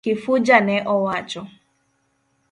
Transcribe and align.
Kifuja 0.05 0.57
ne 0.65 0.77
owacho. 0.93 1.41